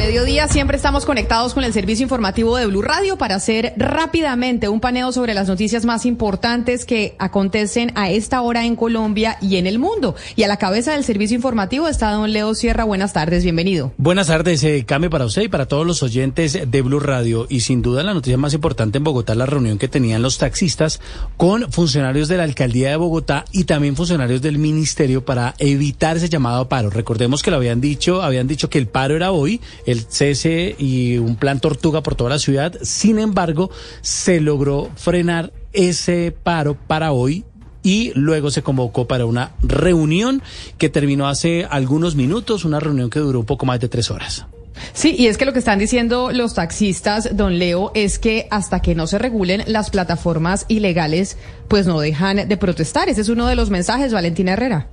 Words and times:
Mediodía 0.00 0.48
siempre 0.48 0.78
estamos 0.78 1.04
conectados 1.04 1.52
con 1.52 1.62
el 1.62 1.74
servicio 1.74 2.04
informativo 2.04 2.56
de 2.56 2.64
Blue 2.64 2.80
Radio 2.80 3.18
para 3.18 3.34
hacer 3.34 3.74
rápidamente 3.76 4.70
un 4.70 4.80
paneo 4.80 5.12
sobre 5.12 5.34
las 5.34 5.46
noticias 5.46 5.84
más 5.84 6.06
importantes 6.06 6.86
que 6.86 7.16
acontecen 7.18 7.92
a 7.96 8.08
esta 8.08 8.40
hora 8.40 8.64
en 8.64 8.76
Colombia 8.76 9.36
y 9.42 9.56
en 9.56 9.66
el 9.66 9.78
mundo. 9.78 10.14
Y 10.36 10.44
a 10.44 10.48
la 10.48 10.56
cabeza 10.56 10.92
del 10.92 11.04
servicio 11.04 11.34
informativo 11.36 11.86
está 11.86 12.12
don 12.12 12.32
Leo 12.32 12.54
Sierra. 12.54 12.84
Buenas 12.84 13.12
tardes, 13.12 13.44
bienvenido. 13.44 13.92
Buenas 13.98 14.28
tardes, 14.28 14.64
eh, 14.64 14.86
Came, 14.86 15.10
para 15.10 15.26
usted 15.26 15.42
y 15.42 15.48
para 15.48 15.66
todos 15.66 15.86
los 15.86 16.02
oyentes 16.02 16.58
de 16.66 16.80
Blue 16.80 17.00
Radio. 17.00 17.46
Y 17.50 17.60
sin 17.60 17.82
duda 17.82 18.02
la 18.02 18.14
noticia 18.14 18.38
más 18.38 18.54
importante 18.54 18.96
en 18.96 19.04
Bogotá, 19.04 19.34
la 19.34 19.44
reunión 19.44 19.76
que 19.76 19.88
tenían 19.88 20.22
los 20.22 20.38
taxistas 20.38 20.98
con 21.36 21.70
funcionarios 21.70 22.28
de 22.28 22.38
la 22.38 22.44
alcaldía 22.44 22.88
de 22.88 22.96
Bogotá 22.96 23.44
y 23.52 23.64
también 23.64 23.96
funcionarios 23.96 24.40
del 24.40 24.56
ministerio 24.56 25.26
para 25.26 25.54
evitar 25.58 26.16
ese 26.16 26.30
llamado 26.30 26.62
a 26.62 26.68
paro. 26.70 26.88
Recordemos 26.88 27.42
que 27.42 27.50
lo 27.50 27.58
habían 27.58 27.82
dicho, 27.82 28.22
habían 28.22 28.48
dicho 28.48 28.70
que 28.70 28.78
el 28.78 28.86
paro 28.86 29.14
era 29.14 29.30
hoy 29.30 29.60
el 29.90 30.06
cese 30.08 30.74
y 30.78 31.18
un 31.18 31.36
plan 31.36 31.60
tortuga 31.60 32.02
por 32.02 32.14
toda 32.14 32.30
la 32.30 32.38
ciudad. 32.38 32.74
Sin 32.82 33.18
embargo, 33.18 33.70
se 34.02 34.40
logró 34.40 34.90
frenar 34.96 35.52
ese 35.72 36.34
paro 36.42 36.74
para 36.74 37.12
hoy 37.12 37.44
y 37.82 38.12
luego 38.14 38.50
se 38.50 38.62
convocó 38.62 39.06
para 39.06 39.26
una 39.26 39.52
reunión 39.62 40.42
que 40.78 40.88
terminó 40.88 41.28
hace 41.28 41.66
algunos 41.70 42.14
minutos, 42.14 42.64
una 42.64 42.80
reunión 42.80 43.10
que 43.10 43.20
duró 43.20 43.40
un 43.40 43.46
poco 43.46 43.66
más 43.66 43.80
de 43.80 43.88
tres 43.88 44.10
horas. 44.10 44.46
Sí, 44.92 45.14
y 45.18 45.26
es 45.26 45.36
que 45.36 45.44
lo 45.44 45.52
que 45.52 45.58
están 45.58 45.78
diciendo 45.78 46.30
los 46.32 46.54
taxistas, 46.54 47.36
don 47.36 47.58
Leo, 47.58 47.92
es 47.94 48.18
que 48.18 48.46
hasta 48.50 48.80
que 48.80 48.94
no 48.94 49.06
se 49.06 49.18
regulen 49.18 49.62
las 49.66 49.90
plataformas 49.90 50.64
ilegales, 50.68 51.36
pues 51.68 51.86
no 51.86 52.00
dejan 52.00 52.48
de 52.48 52.56
protestar. 52.56 53.08
Ese 53.08 53.20
es 53.20 53.28
uno 53.28 53.46
de 53.46 53.56
los 53.56 53.70
mensajes, 53.70 54.12
Valentina 54.12 54.52
Herrera. 54.52 54.88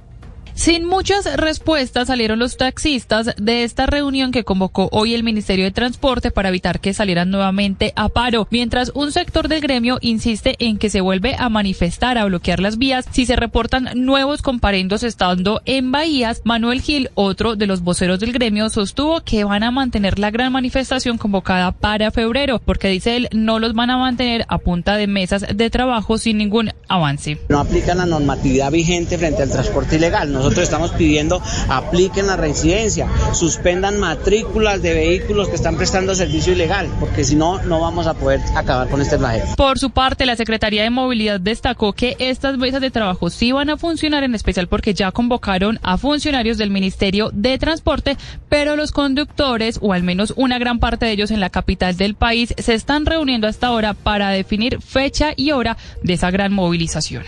Sin 0.58 0.86
muchas 0.86 1.32
respuestas 1.38 2.08
salieron 2.08 2.40
los 2.40 2.58
taxistas 2.58 3.36
de 3.38 3.64
esta 3.64 3.86
reunión 3.86 4.32
que 4.32 4.44
convocó 4.44 4.90
hoy 4.92 5.14
el 5.14 5.24
Ministerio 5.24 5.66
de 5.66 5.72
Transporte 5.72 6.32
para 6.32 6.50
evitar 6.50 6.80
que 6.80 6.96
salieran 6.96 7.30
nuevamente 7.30 7.94
a 7.96 8.10
paro, 8.10 8.48
mientras 8.50 8.92
un 8.96 9.12
sector 9.12 9.50
del 9.50 9.62
gremio 9.62 10.00
insiste 10.02 10.56
en 10.58 10.80
que 10.80 10.90
se 10.90 11.00
vuelve 11.00 11.36
a 11.38 11.50
manifestar, 11.50 12.18
a 12.18 12.26
bloquear 12.26 12.60
las 12.60 12.80
vías 12.80 13.06
si 13.12 13.28
se 13.28 13.36
reportan 13.36 13.90
nuevos 13.94 14.42
comparendos 14.42 15.04
estando 15.04 15.62
en 15.66 15.92
Bahías. 15.92 16.42
Manuel 16.44 16.82
Gil, 16.82 17.12
otro 17.14 17.56
de 17.56 17.68
los 17.68 17.82
voceros 17.82 18.20
del 18.20 18.34
gremio, 18.34 18.72
sostuvo 18.72 19.22
que 19.22 19.44
van 19.44 19.62
a 19.62 19.70
mantener 19.70 20.18
la 20.18 20.32
gran 20.32 20.52
manifestación 20.52 21.20
convocada 21.20 21.72
para 21.72 22.10
febrero, 22.10 22.60
porque 22.66 22.88
dice 22.88 23.16
él 23.16 23.30
no 23.32 23.60
los 23.60 23.76
van 23.76 23.92
a 23.92 23.98
mantener 24.00 24.44
a 24.48 24.58
punta 24.58 24.98
de 24.98 25.06
mesas 25.06 25.46
de 25.54 25.70
trabajo 25.70 26.18
sin 26.18 26.40
ningún 26.40 26.72
avance. 26.88 27.38
No 27.48 27.60
aplican 27.60 28.00
la 28.00 28.08
normatividad 28.08 28.72
vigente 28.72 29.20
frente 29.20 29.44
al 29.44 29.52
transporte 29.52 29.98
ilegal. 29.98 30.47
Estamos 30.56 30.92
pidiendo 30.92 31.42
apliquen 31.70 32.28
la 32.28 32.38
residencia, 32.38 33.08
suspendan 33.34 34.00
matrículas 34.00 34.82
de 34.82 34.94
vehículos 34.94 35.50
que 35.50 35.56
están 35.56 35.78
prestando 35.78 36.16
servicio 36.16 36.54
ilegal, 36.54 36.88
porque 37.00 37.24
si 37.24 37.36
no, 37.36 37.62
no 37.64 37.80
vamos 37.80 38.08
a 38.08 38.14
poder 38.14 38.42
acabar 38.56 38.90
con 38.90 39.02
este 39.02 39.18
flagelo. 39.18 39.56
Por 39.56 39.80
su 39.80 39.92
parte, 39.92 40.26
la 40.26 40.36
Secretaría 40.36 40.84
de 40.84 40.90
Movilidad 40.90 41.40
destacó 41.40 41.94
que 41.94 42.16
estas 42.20 42.58
mesas 42.58 42.82
de 42.82 42.92
trabajo 42.92 43.30
sí 43.30 43.52
van 43.52 43.70
a 43.70 43.78
funcionar, 43.78 44.24
en 44.24 44.36
especial 44.36 44.68
porque 44.68 44.94
ya 44.94 45.12
convocaron 45.12 45.80
a 45.84 45.98
funcionarios 45.98 46.58
del 46.58 46.72
Ministerio 46.72 47.30
de 47.34 47.58
Transporte, 47.58 48.18
pero 48.50 48.76
los 48.76 48.92
conductores, 48.92 49.80
o 49.82 49.94
al 49.94 50.04
menos 50.04 50.34
una 50.36 50.60
gran 50.60 50.80
parte 50.80 51.06
de 51.06 51.12
ellos 51.12 51.32
en 51.32 51.40
la 51.40 51.50
capital 51.50 51.98
del 51.98 52.16
país, 52.16 52.54
se 52.58 52.74
están 52.74 53.06
reuniendo 53.06 53.48
hasta 53.48 53.68
ahora 53.68 53.94
para 53.94 54.30
definir 54.30 54.82
fecha 54.82 55.34
y 55.36 55.52
hora 55.52 55.78
de 56.04 56.14
esa 56.14 56.32
gran 56.32 56.54
movilización. 56.54 57.24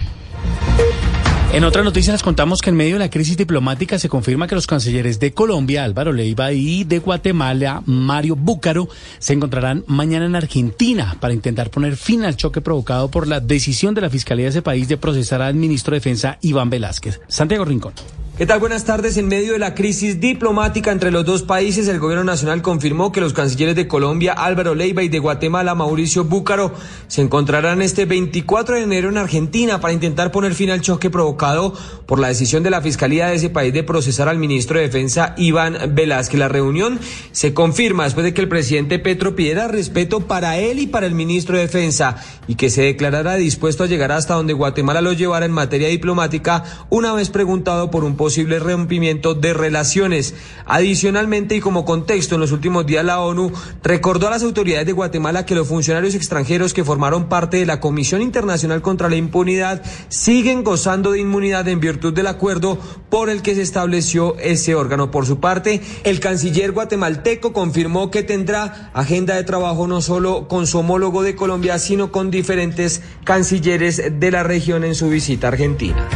En 1.52 1.64
otra 1.64 1.82
noticia 1.82 2.14
les 2.14 2.22
contamos 2.22 2.62
que 2.62 2.70
en 2.70 2.76
medio 2.76 2.94
de 2.94 3.00
la 3.00 3.10
crisis 3.10 3.36
diplomática 3.36 3.98
se 3.98 4.08
confirma 4.08 4.48
que 4.48 4.54
los 4.54 4.68
cancilleres 4.68 5.20
de 5.20 5.34
Colombia, 5.34 5.84
Álvaro 5.84 6.14
Leiva, 6.14 6.52
y 6.52 6.84
de 6.84 7.00
Guatemala, 7.00 7.82
Mario 7.88 8.36
Búcaro, 8.36 8.88
se 9.18 9.34
encontrarán 9.34 9.84
mañana 9.88 10.28
en 10.28 10.36
Argentina 10.36 11.18
para 11.20 11.34
intentar 11.34 11.72
poner 11.72 11.98
fin 11.98 12.24
al 12.24 12.36
choque 12.36 12.62
provocado 12.62 13.10
por 13.10 13.28
la 13.28 13.40
decisión 13.40 13.96
de 13.96 14.02
la 14.02 14.12
Fiscalía 14.12 14.46
de 14.46 14.52
ese 14.52 14.62
país 14.62 14.88
de 14.88 14.98
procesar 14.98 15.42
al 15.42 15.56
ministro 15.56 15.94
de 15.94 16.02
Defensa 16.02 16.38
Iván 16.42 16.70
Velázquez. 16.70 17.20
Santiago 17.28 17.66
Rincón. 17.66 17.94
¿Qué 18.40 18.46
tal? 18.46 18.62
Buenas 18.62 18.86
tardes. 18.86 19.18
En 19.18 19.28
medio 19.28 19.52
de 19.52 19.60
la 19.60 19.76
crisis 19.76 20.22
diplomática 20.22 20.94
entre 20.94 21.12
los 21.12 21.26
dos 21.26 21.44
países, 21.44 21.90
el 21.90 22.00
gobierno 22.00 22.24
nacional 22.24 22.62
confirmó 22.62 23.12
que 23.12 23.20
los 23.20 23.34
cancilleres 23.34 23.76
de 23.76 23.90
Colombia, 23.90 24.32
Álvaro 24.32 24.76
Leiva, 24.76 25.04
y 25.04 25.10
de 25.10 25.20
Guatemala, 25.20 25.76
Mauricio 25.76 26.24
Búcaro, 26.24 26.74
se 27.08 27.22
encontrarán 27.22 27.82
este 27.82 28.06
24 28.06 28.76
de 28.76 28.84
enero 28.84 29.10
en 29.10 29.18
Argentina 29.18 29.82
para 29.82 29.92
intentar 29.92 30.32
poner 30.32 30.54
fin 30.54 30.70
al 30.70 30.80
choque 30.80 31.10
provocado 31.10 31.74
por 32.06 32.18
la 32.18 32.30
decisión 32.30 32.64
de 32.64 32.70
la 32.70 32.82
Fiscalía 32.82 33.28
de 33.28 33.36
ese 33.36 33.50
país 33.50 33.74
de 33.74 33.84
procesar 33.84 34.30
al 34.30 34.38
ministro 34.38 34.80
de 34.80 34.86
Defensa, 34.86 35.36
Iván 35.36 35.94
Velázquez. 35.94 36.40
La 36.40 36.48
reunión 36.48 36.98
se 37.34 37.54
confirma 37.54 38.06
después 38.06 38.24
de 38.24 38.34
que 38.34 38.40
el 38.40 38.48
presidente 38.48 39.00
Petro 39.00 39.36
pidiera 39.36 39.68
respeto 39.68 40.22
para 40.22 40.58
él 40.60 40.80
y 40.80 40.88
para 40.88 41.08
el 41.08 41.14
ministro 41.14 41.58
de 41.58 41.64
Defensa 41.64 42.16
y 42.48 42.56
que 42.56 42.70
se 42.70 42.84
declarara 42.84 43.36
dispuesto 43.36 43.84
a 43.84 43.88
llegar 43.88 44.14
hasta 44.14 44.36
donde 44.36 44.54
Guatemala 44.54 45.02
lo 45.02 45.12
llevara 45.12 45.46
en 45.46 45.52
materia 45.52 45.90
diplomática 45.90 46.64
una 46.90 47.12
vez 47.12 47.30
preguntado 47.30 47.92
por 47.92 48.06
un 48.06 48.16
posible 48.30 48.60
rompimiento 48.60 49.34
de 49.34 49.56
relaciones. 49.56 50.36
Adicionalmente 50.68 51.56
y 51.56 51.62
como 51.62 51.84
contexto, 51.84 52.36
en 52.36 52.42
los 52.42 52.52
últimos 52.52 52.86
días 52.86 53.04
la 53.04 53.22
ONU 53.22 53.52
recordó 53.82 54.28
a 54.28 54.30
las 54.30 54.44
autoridades 54.44 54.86
de 54.86 54.92
Guatemala 54.92 55.48
que 55.48 55.56
los 55.56 55.68
funcionarios 55.68 56.14
extranjeros 56.14 56.76
que 56.76 56.84
formaron 56.84 57.28
parte 57.28 57.58
de 57.58 57.66
la 57.66 57.80
Comisión 57.80 58.22
Internacional 58.22 58.84
contra 58.84 59.10
la 59.10 59.16
Impunidad 59.16 59.82
siguen 60.10 60.64
gozando 60.64 61.12
de 61.12 61.22
inmunidad 61.22 61.68
en 61.70 61.80
virtud 61.80 62.14
del 62.14 62.28
acuerdo 62.28 62.78
por 63.10 63.32
el 63.32 63.42
que 63.42 63.56
se 63.56 63.64
estableció 63.64 64.38
ese 64.38 64.76
órgano. 64.76 65.10
Por 65.10 65.26
su 65.26 65.40
parte, 65.40 65.82
el 66.04 66.20
canciller 66.20 66.72
guatemalteco 66.72 67.52
confirmó 67.52 68.12
que 68.12 68.22
tendrá 68.22 68.92
agenda 68.94 69.34
de 69.34 69.44
trabajo 69.44 69.88
no 69.88 70.02
solo 70.02 70.48
con 70.48 70.68
su 70.68 70.78
homólogo 70.78 71.24
de 71.24 71.36
Colombia, 71.36 71.80
sino 71.80 72.12
con 72.12 72.30
diferentes 72.30 73.02
cancilleres 73.24 74.20
de 74.20 74.30
la 74.30 74.44
región 74.44 74.84
en 74.84 74.94
su 74.94 75.10
visita 75.10 75.48
a 75.48 75.50
Argentina. 75.50 76.08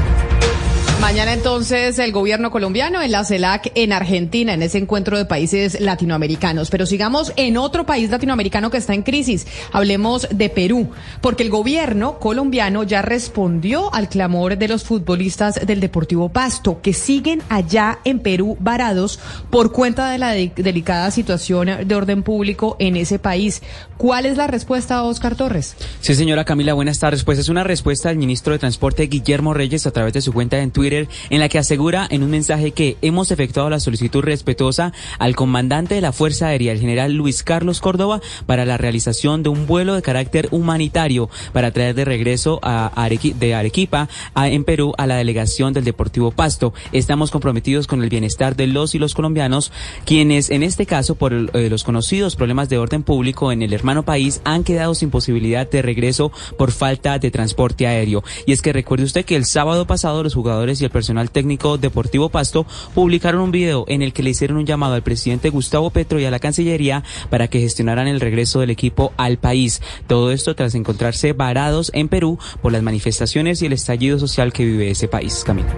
Mañana 1.04 1.34
entonces 1.34 2.00
el 2.00 2.14
gobierno 2.14 2.50
colombiano 2.50 3.02
en 3.02 3.12
la 3.12 3.26
CELAC 3.26 3.74
en 3.76 3.92
Argentina, 3.92 4.54
en 4.54 4.62
ese 4.62 4.78
encuentro 4.78 5.18
de 5.18 5.26
países 5.26 5.82
latinoamericanos. 5.82 6.70
Pero 6.70 6.86
sigamos 6.86 7.34
en 7.36 7.58
otro 7.58 7.86
país 7.86 8.10
latinoamericano 8.10 8.72
que 8.72 8.78
está 8.78 8.94
en 8.94 9.04
crisis. 9.04 9.46
Hablemos 9.74 10.30
de 10.32 10.50
Perú, 10.50 10.92
porque 11.20 11.44
el 11.44 11.50
gobierno 11.50 12.20
colombiano 12.20 12.84
ya 12.84 13.02
respondió 13.02 13.94
al 13.94 14.08
clamor 14.08 14.58
de 14.58 14.70
los 14.70 14.86
futbolistas 14.86 15.56
del 15.68 15.82
Deportivo 15.82 16.30
Pasto, 16.30 16.82
que 16.82 16.94
siguen 16.94 17.44
allá 17.50 18.00
en 18.06 18.20
Perú 18.20 18.56
varados 18.62 19.20
por 19.50 19.74
cuenta 19.74 20.10
de 20.10 20.20
la 20.20 20.32
de 20.32 20.54
delicada 20.56 21.12
situación 21.12 21.86
de 21.86 21.96
orden 21.96 22.24
público 22.24 22.78
en 22.80 22.96
ese 22.96 23.20
país. 23.20 23.62
¿Cuál 23.98 24.26
es 24.26 24.38
la 24.38 24.48
respuesta, 24.48 25.04
Oscar 25.04 25.36
Torres? 25.36 25.76
Sí, 26.00 26.16
señora 26.16 26.46
Camila, 26.46 26.74
buenas 26.74 27.00
tardes. 27.00 27.26
Pues 27.26 27.40
es 27.40 27.50
una 27.50 27.66
respuesta 27.66 28.08
del 28.08 28.18
ministro 28.18 28.54
de 28.54 28.60
Transporte, 28.60 29.08
Guillermo 29.08 29.54
Reyes, 29.54 29.86
a 29.86 29.92
través 29.92 30.14
de 30.14 30.22
su 30.22 30.32
cuenta 30.32 30.60
en 30.60 30.72
Twitter 30.72 30.93
en 31.30 31.40
la 31.40 31.50
que 31.50 31.60
asegura 31.60 32.08
en 32.10 32.24
un 32.24 32.30
mensaje 32.30 32.72
que 32.72 32.98
hemos 33.02 33.32
efectuado 33.32 33.70
la 33.70 33.80
solicitud 33.80 34.24
respetuosa 34.24 34.94
al 35.20 35.36
comandante 35.36 35.96
de 35.96 36.02
la 36.02 36.12
Fuerza 36.12 36.48
Aérea, 36.48 36.72
el 36.72 36.80
general 36.80 37.14
Luis 37.14 37.44
Carlos 37.44 37.82
Córdoba, 37.82 38.22
para 38.46 38.66
la 38.66 38.78
realización 38.78 39.44
de 39.44 39.50
un 39.50 39.68
vuelo 39.68 39.96
de 39.96 40.02
carácter 40.02 40.48
humanitario 40.52 41.30
para 41.52 41.72
traer 41.72 41.96
de 41.96 42.06
regreso 42.06 42.60
a 42.64 42.92
de 43.36 43.56
Arequipa 43.56 44.10
a, 44.34 44.50
en 44.50 44.64
Perú 44.64 44.94
a 44.98 45.08
la 45.08 45.16
delegación 45.16 45.74
del 45.74 45.84
Deportivo 45.84 46.32
Pasto. 46.32 46.74
Estamos 46.92 47.32
comprometidos 47.32 47.88
con 47.88 48.02
el 48.04 48.10
bienestar 48.10 48.56
de 48.56 48.68
los 48.68 48.96
y 48.96 49.00
los 49.00 49.14
colombianos, 49.14 49.72
quienes 50.06 50.50
en 50.50 50.64
este 50.64 50.86
caso 50.86 51.16
por 51.16 51.34
eh, 51.34 51.70
los 51.70 51.84
conocidos 51.84 52.36
problemas 52.36 52.70
de 52.70 52.78
orden 52.78 53.04
público 53.04 53.52
en 53.52 53.62
el 53.62 53.74
hermano 53.74 54.04
país 54.04 54.42
han 54.44 54.64
quedado 54.64 54.96
sin 54.96 55.10
posibilidad 55.10 55.70
de 55.70 55.82
regreso 55.82 56.32
por 56.58 56.72
falta 56.72 57.20
de 57.20 57.32
transporte 57.32 57.88
aéreo. 57.88 58.24
Y 58.46 58.52
es 58.52 58.62
que 58.62 58.74
recuerde 58.74 59.06
usted 59.06 59.26
que 59.26 59.36
el 59.36 59.46
sábado 59.46 59.88
pasado 59.88 60.24
los 60.24 60.34
jugadores 60.34 60.80
y 60.84 60.86
el 60.86 60.92
personal 60.92 61.32
técnico 61.32 61.78
deportivo 61.78 62.30
Pasto 62.30 62.68
publicaron 62.94 63.42
un 63.42 63.52
video 63.52 63.86
en 63.88 64.02
el 64.02 64.14
que 64.14 64.22
le 64.22 64.32
hicieron 64.32 64.58
un 64.58 64.66
llamado 64.66 64.94
al 64.94 65.02
presidente 65.02 65.50
Gustavo 65.50 65.90
Petro 65.90 66.20
y 66.20 66.26
a 66.26 66.32
la 66.32 66.40
Cancillería 66.40 67.04
para 67.30 67.48
que 67.48 67.60
gestionaran 67.60 68.08
el 68.08 68.20
regreso 68.20 68.60
del 68.60 68.70
equipo 68.70 69.14
al 69.18 69.38
país. 69.38 69.82
Todo 70.08 70.32
esto 70.32 70.56
tras 70.56 70.76
encontrarse 70.76 71.34
varados 71.34 71.90
en 71.94 72.10
Perú 72.10 72.38
por 72.62 72.72
las 72.72 72.84
manifestaciones 72.84 73.62
y 73.62 73.68
el 73.68 73.74
estallido 73.74 74.20
social 74.20 74.52
que 74.52 74.66
vive 74.66 74.92
ese 74.92 75.08
país. 75.08 75.44
Camino. 75.46 75.70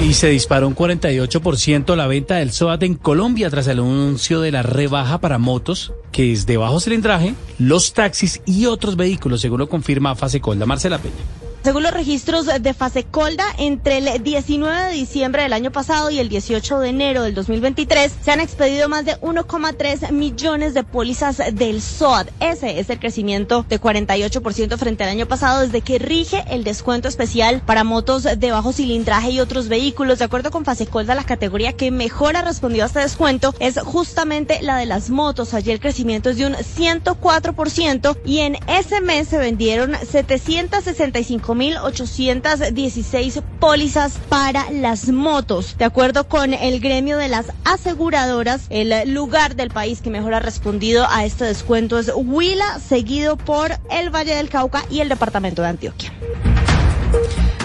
Y 0.00 0.14
se 0.14 0.28
disparó 0.28 0.66
un 0.66 0.74
48% 0.74 1.94
la 1.94 2.08
venta 2.08 2.36
del 2.36 2.50
SOAT 2.50 2.82
en 2.82 2.94
Colombia 2.94 3.48
tras 3.48 3.68
el 3.68 3.78
anuncio 3.78 4.40
de 4.40 4.50
la 4.50 4.62
rebaja 4.62 5.20
para 5.20 5.38
motos, 5.38 5.92
que 6.10 6.32
es 6.32 6.46
de 6.46 6.56
bajo 6.56 6.80
cilindraje, 6.80 7.34
los 7.58 7.92
taxis 7.92 8.42
y 8.44 8.66
otros 8.66 8.96
vehículos, 8.96 9.40
según 9.40 9.60
lo 9.60 9.68
confirma 9.68 10.16
Fase 10.16 10.40
Colda. 10.40 10.66
Marcela 10.66 10.98
Peña. 10.98 11.43
Según 11.64 11.82
los 11.82 11.94
registros 11.94 12.44
de 12.60 12.74
Fase 12.74 13.04
Colda, 13.04 13.46
entre 13.56 13.96
el 13.96 14.22
19 14.22 14.82
de 14.82 14.92
diciembre 14.92 15.44
del 15.44 15.54
año 15.54 15.72
pasado 15.72 16.10
y 16.10 16.18
el 16.18 16.28
18 16.28 16.80
de 16.80 16.90
enero 16.90 17.22
del 17.22 17.34
2023 17.34 18.12
se 18.22 18.32
han 18.32 18.40
expedido 18.40 18.90
más 18.90 19.06
de 19.06 19.18
1,3 19.22 20.12
millones 20.12 20.74
de 20.74 20.84
pólizas 20.84 21.40
del 21.54 21.80
SOAT. 21.80 22.28
Ese 22.38 22.80
es 22.80 22.90
el 22.90 22.98
crecimiento 23.00 23.64
de 23.66 23.80
48% 23.80 24.76
frente 24.76 25.04
al 25.04 25.08
año 25.08 25.24
pasado 25.24 25.62
desde 25.62 25.80
que 25.80 25.98
rige 25.98 26.44
el 26.50 26.64
descuento 26.64 27.08
especial 27.08 27.62
para 27.64 27.82
motos 27.82 28.24
de 28.24 28.50
bajo 28.50 28.74
cilindraje 28.74 29.30
y 29.30 29.40
otros 29.40 29.68
vehículos. 29.68 30.18
De 30.18 30.26
acuerdo 30.26 30.50
con 30.50 30.66
Fase 30.66 30.86
Colda, 30.86 31.14
la 31.14 31.24
categoría 31.24 31.72
que 31.72 31.90
mejor 31.90 32.36
ha 32.36 32.42
respondido 32.42 32.84
a 32.84 32.88
este 32.88 33.00
descuento 33.00 33.54
es 33.58 33.80
justamente 33.80 34.60
la 34.60 34.76
de 34.76 34.84
las 34.84 35.08
motos. 35.08 35.54
Allí 35.54 35.70
el 35.70 35.80
crecimiento 35.80 36.28
es 36.28 36.36
de 36.36 36.46
un 36.46 36.56
104% 36.56 38.18
y 38.26 38.40
en 38.40 38.58
ese 38.66 39.00
mes 39.00 39.28
se 39.28 39.38
vendieron 39.38 39.94
765 39.94 41.53
5.816 41.54 43.42
pólizas 43.60 44.18
para 44.28 44.70
las 44.70 45.08
motos. 45.08 45.76
De 45.78 45.84
acuerdo 45.84 46.28
con 46.28 46.52
el 46.54 46.80
gremio 46.80 47.16
de 47.16 47.28
las 47.28 47.52
aseguradoras, 47.64 48.66
el 48.70 49.12
lugar 49.12 49.56
del 49.56 49.70
país 49.70 50.00
que 50.00 50.10
mejor 50.10 50.34
ha 50.34 50.40
respondido 50.40 51.06
a 51.08 51.24
este 51.24 51.44
descuento 51.44 51.98
es 51.98 52.10
Huila, 52.14 52.80
seguido 52.80 53.36
por 53.36 53.72
el 53.90 54.10
Valle 54.10 54.34
del 54.34 54.48
Cauca 54.48 54.84
y 54.90 55.00
el 55.00 55.08
departamento 55.08 55.62
de 55.62 55.68
Antioquia. 55.68 56.12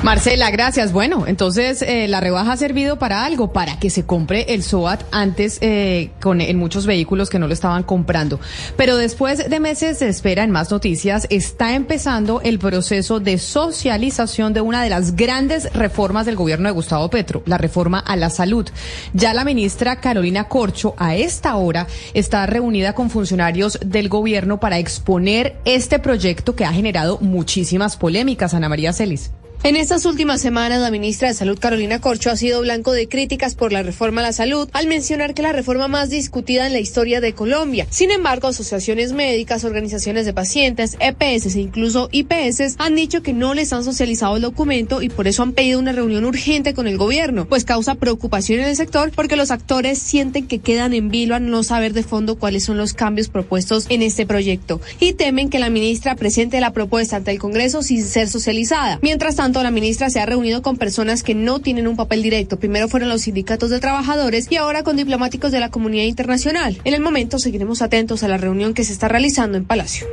Marcela, 0.02 0.50
gracias. 0.50 0.94
Bueno, 0.94 1.26
entonces 1.28 1.82
eh, 1.82 2.08
la 2.08 2.22
rebaja 2.22 2.54
ha 2.54 2.58
servido 2.58 2.98
para 2.98 3.26
algo, 3.26 3.52
para 3.52 3.80
que 3.80 3.90
se 3.90 4.06
compre 4.06 4.54
el 4.54 4.64
SOAT 4.64 5.04
antes 5.12 5.58
eh, 5.60 6.12
con, 6.22 6.40
en 6.40 6.58
muchos 6.58 6.86
vehículos 6.86 7.30
que 7.30 7.38
no 7.38 7.48
lo 7.48 7.54
estaban 7.54 7.84
comprando. 7.84 8.40
Pero 8.78 8.96
después 8.96 9.50
de 9.50 9.60
meses 9.60 10.00
de 10.00 10.08
espera 10.08 10.46
en 10.46 10.52
más 10.52 10.72
noticias, 10.72 11.28
está 11.30 11.76
empezando 11.76 12.40
el 12.42 12.60
proceso 12.60 13.20
de 13.20 13.38
socialización 13.38 14.54
de 14.54 14.62
una 14.62 14.82
de 14.82 14.90
las 14.90 15.18
grandes 15.18 15.72
reformas 15.74 16.26
del 16.26 16.38
gobierno 16.38 16.70
de 16.70 16.74
Gustavo 16.74 17.10
Petro, 17.10 17.44
la 17.46 17.58
reforma 17.58 18.00
a 18.00 18.16
la 18.16 18.30
salud. 18.30 18.70
Ya 19.14 19.34
la 19.34 19.44
ministra 19.44 19.98
Carolina 19.98 20.46
Corcho 20.46 20.96
a 20.98 21.16
esta 21.16 21.58
hora 21.58 21.88
está 22.14 22.46
reunida 22.46 22.94
con 22.94 23.10
funcionarios 23.10 23.78
del 23.86 24.08
gobierno 24.08 24.62
para 24.62 24.80
exponer 24.80 25.58
este 25.66 26.00
proyecto 26.00 26.56
que 26.56 26.64
ha 26.64 26.72
generado 26.72 27.20
muchísimas 27.20 27.98
polémicas. 27.98 28.54
Ana 28.54 28.70
María 28.70 28.94
Celis. 28.94 29.32
En 29.62 29.76
estas 29.76 30.06
últimas 30.06 30.40
semanas, 30.40 30.80
la 30.80 30.90
ministra 30.90 31.28
de 31.28 31.34
Salud, 31.34 31.60
Carolina 31.60 32.00
Corcho, 32.00 32.32
ha 32.32 32.38
sido 32.38 32.62
blanco 32.62 32.94
de 32.94 33.10
críticas 33.10 33.56
por 33.56 33.74
la 33.74 33.84
reforma 33.84 34.22
a 34.22 34.24
la 34.24 34.32
salud, 34.32 34.70
al 34.72 34.88
mencionar 34.88 35.34
que 35.34 35.42
la 35.42 35.52
reforma 35.52 35.90
más 35.90 36.10
discutida 36.10 36.66
en 36.66 36.72
la 36.72 36.80
historia 36.80 37.20
de 37.20 37.34
Colombia. 37.34 37.86
Sin 37.90 38.10
embargo, 38.10 38.48
asociaciones 38.48 39.12
médicas, 39.12 39.66
organizaciones 39.66 40.26
de 40.26 40.32
pacientes, 40.32 40.96
EPS 41.02 41.58
e 41.58 41.60
incluso 41.60 42.08
IPS 42.14 42.76
han 42.78 42.96
dicho 42.96 43.22
que 43.22 43.34
no 43.34 43.54
les 43.54 43.74
han 43.74 43.84
socializado 43.84 44.38
el 44.38 44.44
documento 44.44 45.02
y 45.02 45.10
por 45.10 45.28
eso 45.28 45.44
han 45.44 45.52
pedido 45.52 45.80
una 45.80 45.92
reunión 45.92 46.24
urgente 46.24 46.74
con 46.74 46.88
el 46.88 46.98
gobierno, 46.98 47.46
pues 47.46 47.66
causa 47.66 47.96
preocupación 47.96 48.62
en 48.62 48.70
el 48.70 48.78
sector 48.78 49.12
porque 49.14 49.36
los 49.36 49.52
actores 49.52 50.00
sienten 50.00 50.48
que 50.48 50.60
quedan 50.60 50.94
en 50.94 51.10
vilo 51.10 51.36
al 51.36 51.50
no 51.50 51.64
saber 51.64 51.92
de 51.92 52.04
fondo 52.04 52.40
cuáles 52.40 52.64
son 52.64 52.78
los 52.78 52.94
cambios 52.94 53.28
propuestos 53.28 53.88
en 53.90 54.04
este 54.04 54.26
proyecto 54.26 54.80
y 55.02 55.14
temen 55.14 55.50
que 55.50 55.60
la 55.60 55.70
ministra 55.70 56.16
presente 56.16 56.62
la 56.62 56.72
propuesta 56.72 57.18
ante 57.18 57.32
el 57.32 57.40
Congreso 57.40 57.84
sin 57.84 58.06
ser 58.06 58.30
socializada. 58.30 59.00
Mientras 59.02 59.36
tanto, 59.36 59.49
la 59.54 59.72
ministra 59.72 60.10
se 60.10 60.20
ha 60.20 60.26
reunido 60.26 60.62
con 60.62 60.78
personas 60.78 61.24
que 61.24 61.36
no 61.36 61.60
tienen 61.60 61.88
un 61.88 61.96
papel 61.96 62.22
directo. 62.22 62.60
Primero 62.60 62.88
fueron 62.88 63.10
los 63.10 63.22
sindicatos 63.22 63.70
de 63.70 63.80
trabajadores 63.80 64.48
y 64.50 64.56
ahora 64.56 64.84
con 64.84 64.96
diplomáticos 64.96 65.52
de 65.52 65.60
la 65.60 65.70
comunidad 65.70 66.06
internacional. 66.06 66.80
En 66.84 66.94
el 66.94 67.02
momento 67.02 67.40
seguiremos 67.40 67.82
atentos 67.82 68.24
a 68.24 68.28
la 68.28 68.38
reunión 68.38 68.74
que 68.74 68.84
se 68.84 68.94
está 68.94 69.08
realizando 69.08 69.58
en 69.58 69.66
Palacio. 69.66 70.08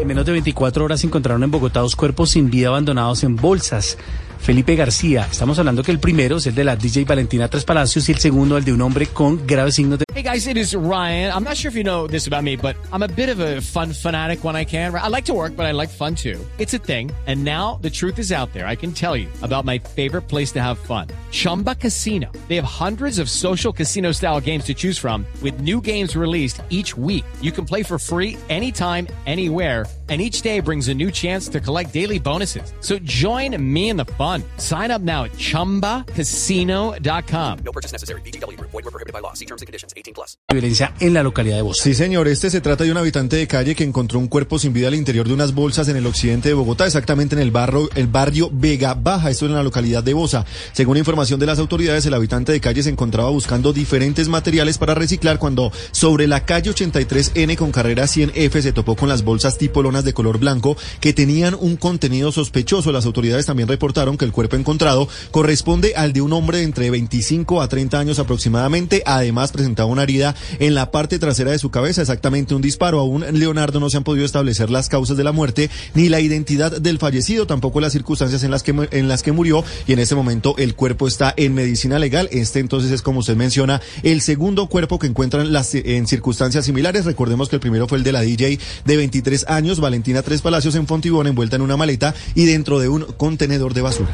En 0.00 0.06
menos 0.06 0.24
de 0.24 0.32
24 0.32 0.84
horas 0.84 1.00
se 1.00 1.06
encontraron 1.06 1.42
en 1.42 1.50
Bogotá 1.50 1.80
dos 1.80 1.96
cuerpos 1.96 2.30
sin 2.30 2.50
vida 2.50 2.68
abandonados 2.68 3.24
en 3.24 3.36
bolsas. 3.36 3.98
Felipe 4.38 4.76
García. 4.76 5.28
Estamos 5.30 5.58
hablando 5.58 5.82
que 5.82 5.92
el 5.92 5.98
primero 5.98 6.36
es 6.36 6.46
el 6.46 6.54
de 6.54 6.64
la 6.64 6.76
DJ 6.76 7.04
Valentina 7.04 7.48
Tres 7.48 7.64
Palacios 7.64 8.08
y 8.08 8.12
el 8.12 8.18
segundo 8.18 8.56
el 8.56 8.64
de 8.64 8.72
un 8.72 8.82
hombre 8.82 9.06
con 9.06 9.46
graves 9.46 9.74
signos 9.74 9.98
de... 9.98 10.06
Hey 10.14 10.22
guys, 10.22 10.46
it 10.46 10.56
is 10.56 10.74
Ryan. 10.74 11.30
I'm 11.30 11.44
not 11.44 11.56
sure 11.56 11.68
if 11.68 11.76
you 11.76 11.84
know 11.84 12.06
this 12.06 12.26
about 12.26 12.42
me, 12.42 12.56
but 12.56 12.74
I'm 12.90 13.02
a 13.02 13.08
bit 13.08 13.28
of 13.28 13.38
a 13.38 13.60
fun 13.60 13.92
fanatic 13.92 14.44
when 14.44 14.56
I 14.56 14.64
can. 14.64 14.94
I 14.94 15.08
like 15.08 15.26
to 15.26 15.34
work, 15.34 15.54
but 15.54 15.66
I 15.66 15.72
like 15.72 15.90
fun 15.90 16.14
too. 16.14 16.38
It's 16.58 16.72
a 16.72 16.78
thing. 16.78 17.12
And 17.26 17.44
now 17.44 17.78
the 17.82 17.90
truth 17.90 18.18
is 18.18 18.32
out 18.32 18.50
there. 18.54 18.66
I 18.66 18.76
can 18.76 18.92
tell 18.92 19.14
you 19.14 19.28
about 19.42 19.66
my 19.66 19.78
favorite 19.78 20.22
place 20.22 20.52
to 20.52 20.62
have 20.62 20.78
fun. 20.78 21.08
Chumba 21.32 21.74
Casino. 21.74 22.32
They 22.48 22.56
have 22.56 22.64
hundreds 22.64 23.18
of 23.18 23.28
social 23.28 23.74
casino 23.74 24.12
style 24.12 24.40
games 24.40 24.64
to 24.64 24.74
choose 24.74 24.96
from 24.96 25.26
with 25.42 25.60
new 25.60 25.82
games 25.82 26.16
released 26.16 26.62
each 26.70 26.96
week. 26.96 27.26
You 27.42 27.52
can 27.52 27.66
play 27.66 27.82
for 27.82 27.98
free 27.98 28.38
anytime, 28.48 29.08
anywhere 29.26 29.84
and 30.08 30.20
each 30.20 30.42
day 30.42 30.60
brings 30.60 30.88
a 30.88 30.94
new 30.94 31.10
chance 31.10 31.48
to 31.48 31.60
collect 31.60 31.92
daily 31.92 32.18
bonuses. 32.18 32.72
So 32.80 32.98
join 33.00 33.56
me 33.72 33.88
in 33.88 33.96
the 33.96 34.04
fun. 34.04 34.25
Sign 34.58 34.90
up 34.90 35.02
now 35.02 35.24
at 35.24 35.32
ChumbaCasino.com. 35.38 37.58
No 37.64 37.72
purchase 37.72 37.92
necessary. 37.92 38.20
BGW. 38.22 38.56
Void 38.60 38.72
were 38.72 38.82
prohibited 38.90 39.12
by 39.12 39.20
law. 39.20 39.34
See 39.34 39.46
terms 39.46 39.62
and 39.62 39.66
conditions. 39.66 39.92
18 39.96 40.14
plus. 40.14 40.38
Violencia 40.50 40.92
en 41.00 41.14
la 41.14 41.22
localidad 41.22 41.56
de 41.56 41.62
Bosa. 41.62 41.84
Sí, 41.84 41.94
señor. 41.94 42.26
Este 42.28 42.50
se 42.50 42.60
trata 42.60 42.84
de 42.84 42.90
un 42.90 42.96
habitante 42.96 43.36
de 43.36 43.46
calle 43.46 43.74
que 43.74 43.84
encontró 43.84 44.18
un 44.18 44.28
cuerpo 44.28 44.58
sin 44.58 44.72
vida 44.72 44.88
al 44.88 44.94
interior 44.94 45.28
de 45.28 45.34
unas 45.34 45.54
bolsas 45.54 45.88
en 45.88 45.96
el 45.96 46.06
occidente 46.06 46.48
de 46.48 46.54
Bogotá, 46.54 46.86
exactamente 46.86 47.36
en 47.36 47.42
el 47.42 47.50
barrio, 47.50 47.88
el 47.94 48.08
barrio 48.08 48.50
Vega 48.52 48.94
Baja. 48.94 49.30
Esto 49.30 49.46
en 49.46 49.54
la 49.54 49.62
localidad 49.62 50.02
de 50.02 50.14
Bosa. 50.14 50.44
Según 50.72 50.96
información 50.96 51.38
de 51.38 51.46
las 51.46 51.58
autoridades, 51.58 52.06
el 52.06 52.14
habitante 52.14 52.52
de 52.52 52.60
calle 52.60 52.82
se 52.82 52.90
encontraba 52.90 53.30
buscando 53.30 53.72
diferentes 53.72 54.28
materiales 54.28 54.78
para 54.78 54.94
reciclar 54.94 55.38
cuando 55.38 55.70
sobre 55.92 56.26
la 56.26 56.44
calle 56.44 56.70
83N 56.70 57.56
con 57.56 57.70
carrera 57.70 58.04
100F 58.04 58.60
se 58.60 58.72
topó 58.72 58.96
con 58.96 59.08
las 59.08 59.22
bolsas 59.22 59.58
tipo 59.58 59.82
lona 59.82 60.02
de 60.02 60.14
color 60.14 60.38
blanco 60.38 60.76
que 61.00 61.12
tenían 61.12 61.54
un 61.54 61.76
contenido 61.76 62.32
sospechoso. 62.32 62.92
Las 62.92 63.06
autoridades 63.06 63.46
también 63.46 63.68
reportaron 63.68 64.15
que 64.16 64.24
el 64.24 64.32
cuerpo 64.32 64.56
encontrado 64.56 65.08
corresponde 65.30 65.94
al 65.96 66.12
de 66.12 66.20
un 66.20 66.32
hombre 66.32 66.58
de 66.58 66.64
entre 66.64 66.90
25 66.90 67.60
a 67.60 67.68
30 67.68 67.98
años 67.98 68.18
aproximadamente. 68.18 69.02
Además, 69.06 69.52
presentaba 69.52 69.88
una 69.88 70.02
herida 70.02 70.34
en 70.58 70.74
la 70.74 70.90
parte 70.90 71.18
trasera 71.18 71.50
de 71.50 71.58
su 71.58 71.70
cabeza, 71.70 72.02
exactamente 72.02 72.54
un 72.54 72.62
disparo. 72.62 73.00
Aún 73.00 73.24
Leonardo 73.32 73.80
no 73.80 73.90
se 73.90 73.96
han 73.96 74.04
podido 74.04 74.24
establecer 74.24 74.70
las 74.70 74.88
causas 74.88 75.16
de 75.16 75.24
la 75.24 75.32
muerte 75.32 75.70
ni 75.94 76.08
la 76.08 76.20
identidad 76.20 76.80
del 76.80 76.98
fallecido, 76.98 77.46
tampoco 77.46 77.80
las 77.80 77.92
circunstancias 77.92 78.42
en 78.42 78.50
las 78.50 78.62
que 78.62 78.74
en 78.90 79.08
las 79.08 79.22
que 79.22 79.32
murió 79.32 79.64
y 79.86 79.92
en 79.92 79.98
este 79.98 80.14
momento 80.14 80.54
el 80.58 80.74
cuerpo 80.74 81.08
está 81.08 81.34
en 81.36 81.54
medicina 81.54 81.98
legal. 81.98 82.28
Este 82.32 82.60
entonces 82.60 82.90
es 82.90 83.02
como 83.02 83.20
usted 83.20 83.36
menciona 83.36 83.80
el 84.02 84.20
segundo 84.20 84.66
cuerpo 84.68 84.98
que 84.98 85.06
encuentran 85.06 85.48
en 85.72 86.06
circunstancias 86.06 86.64
similares. 86.64 87.04
Recordemos 87.04 87.48
que 87.48 87.56
el 87.56 87.60
primero 87.60 87.88
fue 87.88 87.98
el 87.98 88.04
de 88.04 88.12
la 88.12 88.20
DJ 88.20 88.58
de 88.84 88.96
23 88.96 89.46
años, 89.48 89.80
Valentina 89.80 90.22
Tres 90.22 90.42
Palacios 90.42 90.74
en 90.74 90.86
Fontibón, 90.86 91.26
envuelta 91.26 91.56
en 91.56 91.62
una 91.62 91.76
maleta 91.76 92.14
y 92.34 92.44
dentro 92.44 92.78
de 92.78 92.88
un 92.88 93.02
contenedor 93.16 93.74
de 93.74 93.82
basura. 93.82 94.05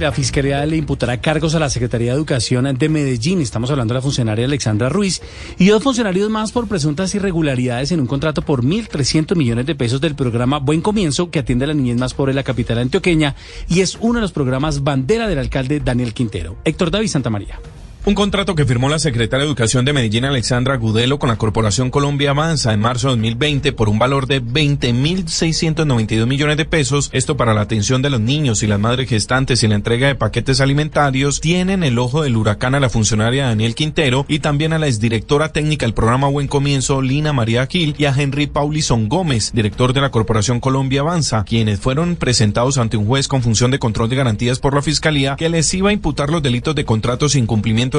La 0.00 0.12
Fiscalía 0.12 0.64
le 0.64 0.76
imputará 0.76 1.20
cargos 1.20 1.56
a 1.56 1.58
la 1.58 1.68
Secretaría 1.68 2.12
de 2.12 2.16
Educación 2.16 2.72
de 2.78 2.88
Medellín. 2.88 3.40
Estamos 3.40 3.68
hablando 3.72 3.94
de 3.94 3.98
la 3.98 4.02
funcionaria 4.02 4.44
Alexandra 4.44 4.88
Ruiz 4.88 5.20
y 5.58 5.66
dos 5.66 5.82
funcionarios 5.82 6.30
más 6.30 6.52
por 6.52 6.68
presuntas 6.68 7.12
irregularidades 7.16 7.90
en 7.90 7.98
un 7.98 8.06
contrato 8.06 8.42
por 8.42 8.62
1.300 8.62 9.34
millones 9.34 9.66
de 9.66 9.74
pesos 9.74 10.00
del 10.00 10.14
programa 10.14 10.60
Buen 10.60 10.82
Comienzo 10.82 11.32
que 11.32 11.40
atiende 11.40 11.64
a 11.64 11.68
la 11.68 11.74
niñez 11.74 11.96
más 11.96 12.14
pobre 12.14 12.30
de 12.30 12.36
la 12.36 12.44
capital 12.44 12.78
antioqueña 12.78 13.34
y 13.68 13.80
es 13.80 13.98
uno 14.00 14.14
de 14.14 14.22
los 14.22 14.32
programas 14.32 14.84
bandera 14.84 15.26
del 15.26 15.40
alcalde 15.40 15.80
Daniel 15.80 16.14
Quintero. 16.14 16.56
Héctor 16.64 16.92
David 16.92 17.08
Santamaría. 17.08 17.58
Un 18.08 18.14
contrato 18.14 18.54
que 18.54 18.64
firmó 18.64 18.88
la 18.88 18.98
secretaria 18.98 19.44
de 19.44 19.48
Educación 19.50 19.84
de 19.84 19.92
Medellín, 19.92 20.24
Alexandra 20.24 20.78
Gudelo, 20.78 21.18
con 21.18 21.28
la 21.28 21.36
Corporación 21.36 21.90
Colombia 21.90 22.30
Avanza 22.30 22.72
en 22.72 22.80
marzo 22.80 23.08
de 23.08 23.16
2020 23.16 23.74
por 23.74 23.90
un 23.90 23.98
valor 23.98 24.26
de 24.26 24.42
20.692 24.42 26.26
millones 26.26 26.56
de 26.56 26.64
pesos. 26.64 27.10
Esto 27.12 27.36
para 27.36 27.52
la 27.52 27.60
atención 27.60 28.00
de 28.00 28.08
los 28.08 28.18
niños 28.18 28.62
y 28.62 28.66
las 28.66 28.80
madres 28.80 29.10
gestantes 29.10 29.62
y 29.62 29.68
la 29.68 29.74
entrega 29.74 30.06
de 30.06 30.14
paquetes 30.14 30.62
alimentarios. 30.62 31.42
Tienen 31.42 31.82
el 31.82 31.98
ojo 31.98 32.22
del 32.22 32.38
huracán 32.38 32.74
a 32.74 32.80
la 32.80 32.88
funcionaria 32.88 33.48
Daniel 33.48 33.74
Quintero 33.74 34.24
y 34.26 34.38
también 34.38 34.72
a 34.72 34.78
la 34.78 34.86
exdirectora 34.86 35.52
técnica 35.52 35.84
del 35.84 35.92
programa 35.92 36.28
Buen 36.28 36.48
Comienzo, 36.48 37.02
Lina 37.02 37.34
María 37.34 37.66
Gil, 37.66 37.94
y 37.98 38.06
a 38.06 38.14
Henry 38.16 38.46
Paulison 38.46 39.10
Gómez, 39.10 39.52
director 39.52 39.92
de 39.92 40.00
la 40.00 40.10
Corporación 40.10 40.60
Colombia 40.60 41.02
Avanza, 41.02 41.44
quienes 41.44 41.78
fueron 41.78 42.16
presentados 42.16 42.78
ante 42.78 42.96
un 42.96 43.04
juez 43.04 43.28
con 43.28 43.42
función 43.42 43.70
de 43.70 43.78
control 43.78 44.08
de 44.08 44.16
garantías 44.16 44.60
por 44.60 44.74
la 44.74 44.80
Fiscalía 44.80 45.36
que 45.36 45.50
les 45.50 45.74
iba 45.74 45.90
a 45.90 45.92
imputar 45.92 46.30
los 46.30 46.42
delitos 46.42 46.74
de 46.74 46.86
contratos 46.86 47.32
sin 47.32 47.44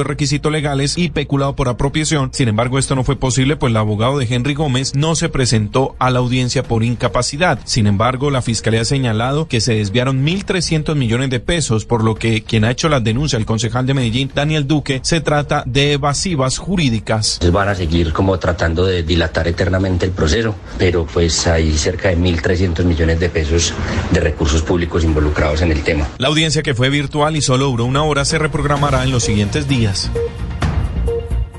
incumplimiento 0.00 0.02
de 0.02 0.08
requisitos 0.08 0.52
legales 0.52 0.98
y 0.98 1.10
peculado 1.10 1.56
por 1.56 1.68
apropiación. 1.68 2.30
Sin 2.32 2.48
embargo, 2.48 2.78
esto 2.78 2.94
no 2.94 3.04
fue 3.04 3.16
posible, 3.16 3.56
pues 3.56 3.70
el 3.70 3.76
abogado 3.76 4.18
de 4.18 4.26
Henry 4.28 4.54
Gómez 4.54 4.94
no 4.94 5.14
se 5.14 5.28
presentó 5.28 5.94
a 5.98 6.10
la 6.10 6.18
audiencia 6.18 6.62
por 6.62 6.82
incapacidad. 6.82 7.60
Sin 7.64 7.86
embargo, 7.86 8.30
la 8.30 8.42
fiscalía 8.42 8.82
ha 8.82 8.84
señalado 8.84 9.46
que 9.48 9.60
se 9.60 9.74
desviaron 9.74 10.24
1.300 10.24 10.94
millones 10.94 11.30
de 11.30 11.40
pesos, 11.40 11.84
por 11.84 12.04
lo 12.04 12.14
que 12.14 12.42
quien 12.42 12.64
ha 12.64 12.70
hecho 12.70 12.88
la 12.88 13.00
denuncia, 13.00 13.38
el 13.38 13.46
concejal 13.46 13.86
de 13.86 13.94
Medellín, 13.94 14.30
Daniel 14.34 14.66
Duque, 14.66 15.00
se 15.02 15.20
trata 15.20 15.62
de 15.66 15.92
evasivas 15.92 16.58
jurídicas. 16.58 17.38
Van 17.52 17.68
a 17.68 17.74
seguir 17.74 18.12
como 18.12 18.38
tratando 18.38 18.84
de 18.86 19.02
dilatar 19.02 19.48
eternamente 19.48 20.06
el 20.06 20.12
proceso, 20.12 20.54
pero 20.78 21.06
pues 21.06 21.46
hay 21.46 21.76
cerca 21.76 22.08
de 22.08 22.18
1.300 22.18 22.84
millones 22.84 23.20
de 23.20 23.28
pesos 23.28 23.72
de 24.10 24.20
recursos 24.20 24.62
públicos 24.62 25.04
involucrados 25.04 25.62
en 25.62 25.72
el 25.72 25.82
tema. 25.82 26.08
La 26.18 26.28
audiencia 26.28 26.62
que 26.62 26.74
fue 26.74 26.90
virtual 26.90 27.36
y 27.36 27.42
solo 27.42 27.66
duró 27.66 27.84
una 27.84 28.02
hora 28.02 28.24
se 28.24 28.38
reprogramará 28.38 29.04
en 29.04 29.10
los 29.10 29.24
siguientes 29.24 29.68
días. 29.68 29.89
Yes. 29.90 30.39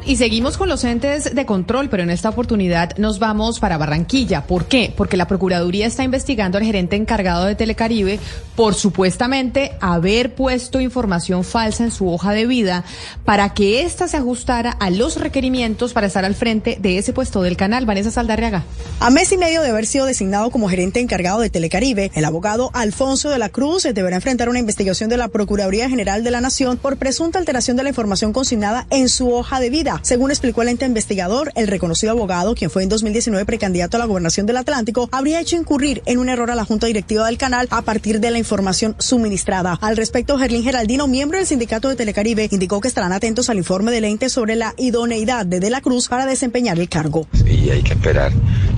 Y 0.03 0.15
seguimos 0.15 0.57
con 0.57 0.67
los 0.67 0.83
entes 0.83 1.35
de 1.35 1.45
control, 1.45 1.89
pero 1.89 2.01
en 2.01 2.09
esta 2.09 2.29
oportunidad 2.29 2.97
nos 2.97 3.19
vamos 3.19 3.59
para 3.59 3.77
Barranquilla. 3.77 4.47
¿Por 4.47 4.65
qué? 4.65 4.91
Porque 4.95 5.15
la 5.15 5.27
Procuraduría 5.27 5.85
está 5.85 6.03
investigando 6.03 6.57
al 6.57 6.63
gerente 6.63 6.95
encargado 6.95 7.45
de 7.45 7.55
Telecaribe 7.55 8.19
por 8.55 8.73
supuestamente 8.73 9.71
haber 9.79 10.35
puesto 10.35 10.79
información 10.79 11.43
falsa 11.43 11.83
en 11.83 11.91
su 11.91 12.09
hoja 12.11 12.31
de 12.31 12.45
vida 12.45 12.83
para 13.25 13.53
que 13.53 13.83
ésta 13.83 14.07
se 14.07 14.17
ajustara 14.17 14.71
a 14.71 14.89
los 14.89 15.19
requerimientos 15.19 15.93
para 15.93 16.07
estar 16.07 16.25
al 16.25 16.35
frente 16.35 16.77
de 16.79 16.97
ese 16.97 17.13
puesto 17.13 17.41
del 17.41 17.57
canal. 17.57 17.85
Vanessa 17.85 18.11
Saldarriaga. 18.11 18.63
A 18.99 19.09
mes 19.09 19.31
y 19.31 19.37
medio 19.37 19.61
de 19.61 19.69
haber 19.69 19.85
sido 19.85 20.05
designado 20.05 20.51
como 20.51 20.69
gerente 20.69 20.99
encargado 20.99 21.39
de 21.39 21.49
Telecaribe, 21.49 22.11
el 22.13 22.25
abogado 22.25 22.69
Alfonso 22.73 23.29
de 23.29 23.39
la 23.39 23.49
Cruz 23.49 23.83
deberá 23.83 24.15
enfrentar 24.15 24.49
una 24.49 24.59
investigación 24.59 25.09
de 25.09 25.17
la 25.17 25.29
Procuraduría 25.29 25.89
General 25.89 26.23
de 26.23 26.31
la 26.31 26.41
Nación 26.41 26.77
por 26.77 26.97
presunta 26.97 27.39
alteración 27.39 27.77
de 27.77 27.83
la 27.83 27.89
información 27.89 28.33
consignada 28.33 28.87
en 28.89 29.09
su 29.09 29.33
hoja 29.33 29.59
de 29.59 29.69
vida. 29.69 29.90
Según 30.01 30.31
explicó 30.31 30.61
el 30.61 30.69
ente 30.69 30.85
investigador, 30.85 31.51
el 31.55 31.67
reconocido 31.67 32.11
abogado, 32.11 32.55
quien 32.55 32.69
fue 32.69 32.83
en 32.83 32.89
2019 32.89 33.45
precandidato 33.45 33.97
a 33.97 33.99
la 33.99 34.05
gobernación 34.05 34.45
del 34.45 34.57
Atlántico, 34.57 35.09
habría 35.11 35.39
hecho 35.39 35.55
incurrir 35.55 36.01
en 36.05 36.19
un 36.19 36.29
error 36.29 36.51
a 36.51 36.55
la 36.55 36.65
junta 36.65 36.87
directiva 36.87 37.25
del 37.25 37.37
canal 37.37 37.67
a 37.71 37.81
partir 37.81 38.19
de 38.19 38.31
la 38.31 38.37
información 38.37 38.95
suministrada. 38.99 39.77
Al 39.81 39.97
respecto, 39.97 40.37
Gerlín 40.37 40.63
Geraldino, 40.63 41.07
miembro 41.07 41.37
del 41.37 41.47
sindicato 41.47 41.89
de 41.89 41.95
Telecaribe, 41.95 42.47
indicó 42.51 42.79
que 42.81 42.87
estarán 42.87 43.13
atentos 43.13 43.49
al 43.49 43.57
informe 43.57 43.91
del 43.91 44.05
ente 44.05 44.29
sobre 44.29 44.55
la 44.55 44.73
idoneidad 44.77 45.45
de 45.45 45.59
De 45.59 45.69
la 45.69 45.81
Cruz 45.81 46.07
para 46.07 46.25
desempeñar 46.25 46.79
el 46.79 46.89
cargo. 46.89 47.27
Y 47.45 47.69
hay 47.69 47.81
que 47.81 47.93
esperar 47.93 48.31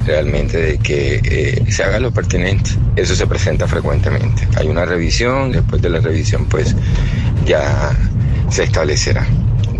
realmente 0.05 0.57
de 0.57 0.77
que 0.79 1.21
eh, 1.23 1.71
se 1.71 1.83
haga 1.83 1.99
lo 1.99 2.11
pertinente. 2.11 2.71
Eso 2.95 3.15
se 3.15 3.27
presenta 3.27 3.67
frecuentemente. 3.67 4.47
Hay 4.55 4.67
una 4.67 4.85
revisión, 4.85 5.51
después 5.51 5.81
de 5.81 5.89
la 5.89 5.99
revisión 5.99 6.45
pues 6.45 6.75
ya 7.45 7.91
se 8.49 8.63
establecerá 8.63 9.27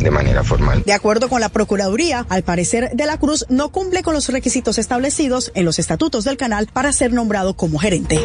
de 0.04 0.12
manera 0.12 0.44
formal. 0.44 0.84
De 0.86 0.94
acuerdo 0.94 1.30
con 1.30 1.42
la 1.42 1.50
Procuraduría, 1.50 2.26
al 2.30 2.44
parecer 2.44 2.92
De 2.94 3.06
la 3.06 3.18
Cruz 3.18 3.46
no 3.50 3.70
cumple 3.70 4.04
con 4.04 4.14
los 4.14 4.30
requisitos 4.30 4.78
establecidos 4.78 5.52
en 5.56 5.66
los 5.66 5.80
estatutos 5.80 6.24
del 6.24 6.38
canal 6.38 6.68
para 6.72 6.92
ser 6.92 7.14
nombrado 7.14 7.56
como 7.56 7.80
gerente. 7.80 8.20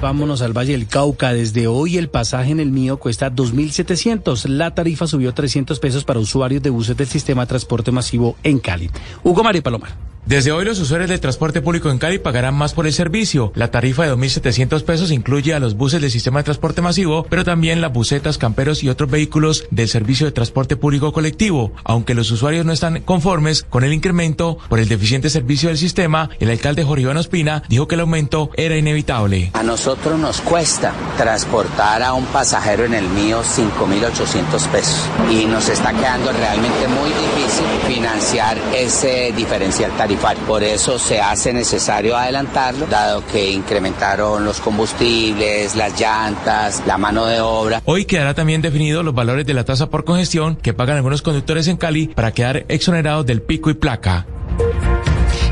Vámonos 0.00 0.42
al 0.42 0.52
Valle 0.52 0.72
del 0.72 0.86
Cauca. 0.86 1.32
Desde 1.32 1.66
hoy 1.66 1.96
el 1.96 2.10
pasaje 2.10 2.50
en 2.50 2.60
el 2.60 2.70
mío 2.70 2.98
cuesta 2.98 3.30
2.700. 3.30 4.48
La 4.48 4.74
tarifa 4.74 5.06
subió 5.06 5.32
300 5.32 5.80
pesos 5.80 6.04
para 6.04 6.20
usuarios 6.20 6.62
de 6.62 6.68
buses 6.68 6.96
del 6.96 7.06
sistema 7.06 7.42
de 7.42 7.48
transporte 7.48 7.90
masivo 7.90 8.36
en 8.42 8.58
Cali. 8.58 8.90
Hugo 9.22 9.42
María 9.42 9.62
Palomar. 9.62 10.13
Desde 10.26 10.52
hoy 10.52 10.64
los 10.64 10.80
usuarios 10.80 11.10
del 11.10 11.20
transporte 11.20 11.60
público 11.60 11.90
en 11.90 11.98
Cali 11.98 12.18
pagarán 12.18 12.54
más 12.54 12.72
por 12.72 12.86
el 12.86 12.94
servicio. 12.94 13.52
La 13.54 13.70
tarifa 13.70 14.04
de 14.04 14.14
2.700 14.14 14.82
pesos 14.82 15.10
incluye 15.10 15.52
a 15.52 15.58
los 15.58 15.76
buses 15.76 16.00
del 16.00 16.10
sistema 16.10 16.40
de 16.40 16.44
transporte 16.44 16.80
masivo, 16.80 17.26
pero 17.28 17.44
también 17.44 17.82
las 17.82 17.92
busetas, 17.92 18.38
camperos 18.38 18.82
y 18.82 18.88
otros 18.88 19.10
vehículos 19.10 19.66
del 19.70 19.86
servicio 19.86 20.24
de 20.24 20.32
transporte 20.32 20.76
público 20.76 21.12
colectivo. 21.12 21.72
Aunque 21.84 22.14
los 22.14 22.30
usuarios 22.30 22.64
no 22.64 22.72
están 22.72 23.02
conformes 23.02 23.64
con 23.64 23.84
el 23.84 23.92
incremento 23.92 24.56
por 24.70 24.78
el 24.78 24.88
deficiente 24.88 25.28
servicio 25.28 25.68
del 25.68 25.76
sistema, 25.76 26.30
el 26.40 26.48
alcalde 26.48 26.84
Jorge 26.84 27.02
Iván 27.02 27.18
Ospina 27.18 27.62
dijo 27.68 27.86
que 27.86 27.96
el 27.96 28.00
aumento 28.00 28.48
era 28.56 28.78
inevitable. 28.78 29.50
A 29.52 29.62
nosotros 29.62 30.18
nos 30.18 30.40
cuesta 30.40 30.94
transportar 31.18 32.02
a 32.02 32.14
un 32.14 32.24
pasajero 32.26 32.86
en 32.86 32.94
el 32.94 33.06
mío 33.10 33.42
5.800 33.42 34.68
pesos 34.68 35.06
y 35.30 35.44
nos 35.44 35.68
está 35.68 35.92
quedando 35.92 36.32
realmente 36.32 36.88
muy 36.88 37.10
difícil 37.10 37.66
financiar 37.86 38.56
ese 38.74 39.30
diferencial 39.36 39.90
tarifario. 39.98 40.13
Por 40.46 40.62
eso 40.62 40.98
se 40.98 41.20
hace 41.20 41.52
necesario 41.52 42.16
adelantarlo, 42.16 42.86
dado 42.86 43.24
que 43.26 43.50
incrementaron 43.50 44.44
los 44.44 44.60
combustibles, 44.60 45.74
las 45.74 45.98
llantas, 46.00 46.82
la 46.86 46.98
mano 46.98 47.26
de 47.26 47.40
obra. 47.40 47.82
Hoy 47.84 48.04
quedará 48.04 48.34
también 48.34 48.62
definido 48.62 49.02
los 49.02 49.14
valores 49.14 49.44
de 49.46 49.54
la 49.54 49.64
tasa 49.64 49.90
por 49.90 50.04
congestión 50.04 50.56
que 50.56 50.72
pagan 50.72 50.96
algunos 50.96 51.22
conductores 51.22 51.68
en 51.68 51.76
Cali 51.76 52.08
para 52.08 52.32
quedar 52.32 52.64
exonerados 52.68 53.26
del 53.26 53.42
pico 53.42 53.70
y 53.70 53.74
placa. 53.74 54.26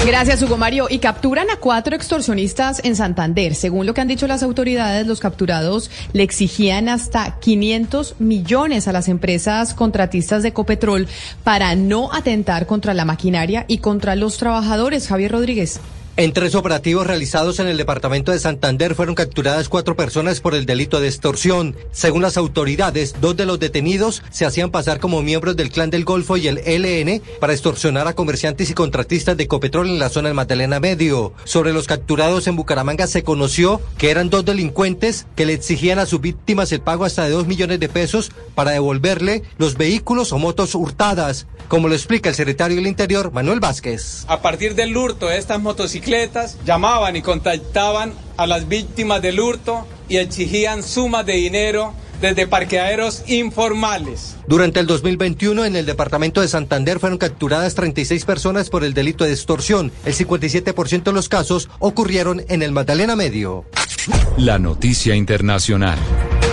Gracias, 0.05 0.43
Hugo 0.43 0.57
Mario. 0.57 0.89
Y 0.91 0.99
capturan 0.99 1.49
a 1.51 1.57
cuatro 1.57 1.95
extorsionistas 1.95 2.81
en 2.85 2.97
Santander. 2.97 3.55
Según 3.55 3.87
lo 3.87 3.95
que 3.95 4.01
han 4.01 4.09
dicho 4.09 4.27
las 4.27 4.43
autoridades, 4.43 5.07
los 5.07 5.21
capturados 5.21 5.93
le 6.13 6.25
exigían 6.25 6.89
hasta 6.89 7.39
500 7.39 8.17
millones 8.19 8.89
a 8.89 8.93
las 8.93 9.07
empresas 9.07 9.75
contratistas 9.75 10.43
de 10.43 10.49
Ecopetrol 10.49 11.07
para 11.45 11.77
no 11.77 12.13
atentar 12.13 12.67
contra 12.67 12.95
la 12.95 13.05
maquinaria 13.05 13.65
y 13.69 13.79
contra 13.79 14.17
los 14.17 14.39
trabajadores. 14.39 15.07
Javier 15.07 15.31
Rodríguez. 15.31 15.81
En 16.19 16.35
tres 16.35 16.55
operativos 16.55 17.07
realizados 17.07 17.59
en 17.59 17.69
el 17.69 17.79
departamento 17.79 18.33
de 18.33 18.39
Santander 18.39 18.95
fueron 18.95 19.15
capturadas 19.15 19.71
cuatro 19.71 19.97
personas 19.97 20.41
por 20.41 20.55
el 20.55 20.67
delito 20.67 21.01
de 21.01 21.09
extorsión. 21.09 21.75
Según 21.91 22.21
las 22.21 22.37
autoridades, 22.37 23.15
dos 23.23 23.35
de 23.35 23.47
los 23.47 23.59
detenidos 23.59 24.23
se 24.31 24.45
hacían 24.45 24.71
pasar 24.71 25.01
como 25.01 25.23
miembros 25.23 25.57
del 25.57 25.71
Clan 25.71 25.89
del 25.89 26.05
Golfo 26.05 26.37
y 26.37 26.49
el 26.49 26.59
ELN 26.59 27.23
para 27.41 27.55
extorsionar 27.55 28.09
a 28.09 28.13
comerciantes 28.13 28.69
y 28.69 28.75
contratistas 28.75 29.39
de 29.39 29.49
Copetrol 29.49 29.89
en 29.89 29.99
la 29.99 30.11
zona 30.11 30.29
del 30.29 30.37
Magdalena 30.37 30.81
Medio. 30.81 31.33
Sobre 31.45 31.73
los 31.73 31.87
capturados 31.87 32.47
en 32.47 32.57
Bucaramanga 32.57 33.07
se 33.07 33.23
conoció 33.23 33.81
que 33.97 34.11
eran 34.11 34.29
dos 34.29 34.45
delincuentes 34.45 35.27
que 35.35 35.47
le 35.47 35.55
exigían 35.55 35.99
a 35.99 36.05
sus 36.05 36.21
víctimas 36.21 36.73
el 36.73 36.83
pago 36.83 37.07
hasta 37.07 37.25
de 37.25 37.31
dos 37.31 37.47
millones 37.47 37.81
de 37.81 37.89
pesos 37.89 38.33
para 38.55 38.73
devolverle 38.73 39.45
los 39.57 39.79
vehículos 39.79 40.35
o 40.35 40.39
motos 40.39 40.75
hurtadas, 40.75 41.47
como 41.69 41.89
lo 41.89 41.95
explica 41.95 42.29
el 42.29 42.35
secretario 42.35 42.77
del 42.77 42.87
Interior, 42.87 43.33
Manuel 43.33 43.61
Vázquez. 43.61 44.27
A 44.29 44.43
partir 44.43 44.75
del 44.75 44.95
hurto 44.95 45.29
de 45.29 45.39
estas 45.39 45.59
motocicletas, 45.59 46.02
llamaban 46.65 47.17
y 47.17 47.23
contactaban 47.23 48.13
a 48.37 48.47
las 48.47 48.69
víctimas 48.69 49.23
del 49.23 49.41
hurto 49.41 49.87
y 50.09 50.17
exigían 50.17 50.83
sumas 50.83 51.25
de 51.25 51.35
dinero 51.35 51.95
desde 52.23 52.47
parqueaderos 52.47 53.25
informales. 53.27 54.37
Durante 54.47 54.81
el 54.81 54.87
2021 54.87 55.67
en 55.67 55.77
el 55.77 55.85
departamento 55.85 56.41
de 56.41 56.49
Santander 56.49 57.01
fueron 57.01 57.19
capturadas 57.19 57.75
36 57.75 58.25
personas 58.25 58.71
por 58.71 58.85
el 58.85 58.95
delito 58.95 59.25
de 59.25 59.33
extorsión. 59.33 59.93
El 60.07 60.15
57% 60.15 61.03
de 61.03 61.13
los 61.13 61.29
casos 61.29 61.69
ocurrieron 61.81 62.43
en 62.49 62.63
el 62.63 62.73
Magdalena 62.73 63.17
Medio. 63.17 63.67
La 64.39 64.59
noticia 64.59 65.15
internacional. 65.15 65.99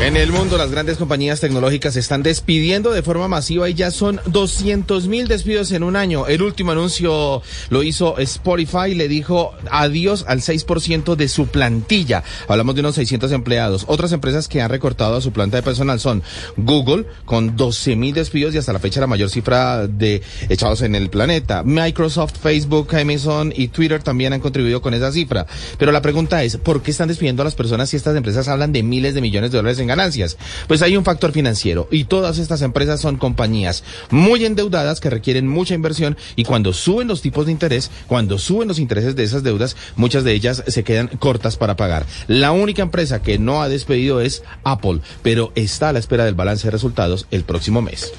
En 0.01 0.15
el 0.15 0.31
mundo, 0.31 0.57
las 0.57 0.71
grandes 0.71 0.97
compañías 0.97 1.41
tecnológicas 1.41 1.95
se 1.95 1.99
están 1.99 2.23
despidiendo 2.23 2.93
de 2.93 3.03
forma 3.03 3.27
masiva 3.27 3.69
y 3.69 3.73
ya 3.73 3.91
son 3.91 4.21
200 4.27 5.07
mil 5.07 5.27
despidos 5.27 5.73
en 5.73 5.83
un 5.83 5.97
año. 5.97 6.25
El 6.25 6.41
último 6.41 6.71
anuncio 6.71 7.41
lo 7.69 7.83
hizo 7.83 8.17
Spotify, 8.17 8.95
le 8.95 9.09
dijo 9.09 9.51
adiós 9.69 10.23
al 10.25 10.39
6% 10.39 11.17
de 11.17 11.27
su 11.27 11.47
plantilla. 11.47 12.23
Hablamos 12.47 12.75
de 12.75 12.81
unos 12.81 12.95
600 12.95 13.33
empleados. 13.33 13.83
Otras 13.88 14.13
empresas 14.13 14.47
que 14.47 14.61
han 14.61 14.69
recortado 14.69 15.17
a 15.17 15.21
su 15.21 15.33
planta 15.33 15.58
personal 15.61 15.99
son 15.99 16.23
Google, 16.57 17.05
con 17.25 17.55
12 17.55 17.95
mil 17.95 18.13
despidos 18.13 18.53
y 18.53 18.57
hasta 18.57 18.73
la 18.73 18.79
fecha 18.79 18.99
la 18.99 19.07
mayor 19.07 19.29
cifra 19.29 19.87
de 19.87 20.21
echados 20.49 20.81
en 20.81 20.95
el 20.95 21.09
planeta. 21.09 21.63
Microsoft, 21.63 22.33
Facebook, 22.41 22.95
Amazon 22.95 23.53
y 23.55 23.69
Twitter 23.69 24.01
también 24.01 24.33
han 24.33 24.39
contribuido 24.39 24.81
con 24.81 24.93
esa 24.93 25.11
cifra. 25.11 25.45
Pero 25.77 25.91
la 25.91 26.01
pregunta 26.01 26.43
es, 26.43 26.57
¿por 26.57 26.81
qué 26.81 26.91
están 26.91 27.07
despidiendo 27.07 27.41
a 27.41 27.45
las 27.45 27.55
personas 27.55 27.89
si 27.89 27.97
estas 27.97 28.15
empresas 28.15 28.47
hablan 28.47 28.71
de 28.71 28.83
miles 28.83 29.13
de 29.13 29.21
millones 29.21 29.51
de 29.51 29.57
dólares 29.57 29.79
en 29.79 29.87
ganancias? 29.87 30.37
Pues 30.67 30.81
hay 30.81 30.97
un 30.97 31.03
factor 31.03 31.31
financiero 31.31 31.87
y 31.91 32.05
todas 32.05 32.37
estas 32.37 32.61
empresas 32.61 33.01
son 33.01 33.17
compañías 33.17 33.83
muy 34.09 34.45
endeudadas 34.45 34.99
que 34.99 35.09
requieren 35.09 35.47
mucha 35.47 35.73
inversión 35.73 36.17
y 36.35 36.43
cuando 36.43 36.73
suben 36.73 37.07
los 37.07 37.21
tipos 37.21 37.45
de 37.45 37.51
interés, 37.51 37.91
cuando 38.07 38.37
suben 38.37 38.67
los 38.67 38.79
intereses 38.79 39.15
de 39.15 39.23
esas 39.23 39.43
deudas, 39.43 39.75
muchas 39.95 40.23
de 40.23 40.33
ellas 40.33 40.63
se 40.67 40.83
quedan 40.83 41.07
cortas 41.07 41.57
para 41.57 41.75
pagar. 41.75 42.05
La 42.27 42.51
única 42.51 42.81
empresa 42.81 43.21
que 43.21 43.39
no 43.39 43.61
ha 43.61 43.69
despedido 43.69 44.21
es 44.21 44.43
Apple, 44.63 45.01
pero 45.21 45.48
está 45.55 45.89
a 45.89 45.93
la 45.93 45.99
espera 45.99 46.25
del 46.25 46.35
balance 46.35 46.67
de 46.67 46.71
resultados 46.71 47.27
el 47.31 47.43
próximo 47.43 47.81
mes. 47.81 48.11